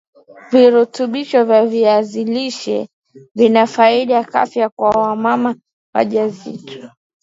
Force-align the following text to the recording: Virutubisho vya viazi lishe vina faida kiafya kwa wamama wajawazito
Virutubisho 0.51 1.39
vya 1.49 1.65
viazi 1.65 2.23
lishe 2.33 2.87
vina 3.35 3.63
faida 3.75 4.23
kiafya 4.23 4.69
kwa 4.69 4.89
wamama 4.89 5.55
wajawazito 5.95 6.89